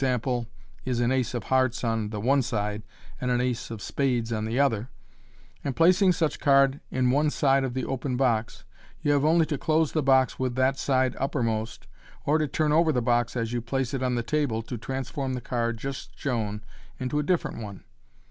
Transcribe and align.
y 0.03 0.19
is 0.83 0.99
an 0.99 1.11
ace 1.11 1.35
of 1.35 1.43
hearts 1.43 1.83
on 1.83 2.09
the 2.09 2.19
one 2.19 2.41
side, 2.41 2.81
and 3.21 3.29
an 3.29 3.39
ace 3.39 3.69
of 3.69 3.83
spades 3.83 4.33
on 4.33 4.45
the 4.45 4.59
other— 4.59 4.89
and 5.63 5.75
placing 5.75 6.11
such 6.11 6.39
card 6.39 6.79
in 6.89 7.11
one 7.11 7.29
side 7.29 7.63
of 7.63 7.75
the 7.75 7.85
open 7.85 8.17
box, 8.17 8.63
you 9.03 9.11
have 9.11 9.23
only 9.23 9.45
to 9.45 9.59
close 9.59 9.91
the 9.91 10.01
box 10.01 10.39
with 10.39 10.55
that 10.55 10.75
side 10.79 11.15
uppermost, 11.19 11.85
or 12.25 12.39
to 12.39 12.47
turn 12.47 12.71
over 12.71 12.91
the 12.91 12.99
box 12.99 13.35
as 13.37 13.53
you 13.53 13.61
place 13.61 13.93
it 13.93 14.01
on 14.01 14.15
the 14.15 14.23
table, 14.23 14.63
to 14.63 14.75
transform 14.75 15.33
the 15.35 15.39
card 15.39 15.77
just 15.77 16.17
shown 16.17 16.63
into 16.97 17.19
a 17.19 17.23
different 17.23 17.59
one. 17.61 17.83